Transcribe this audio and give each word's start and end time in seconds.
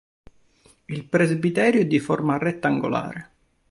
Il 0.85 1.03
presbiterio 1.05 1.81
è 1.81 1.85
di 1.85 1.99
forma 1.99 2.39
rettangolare. 2.39 3.29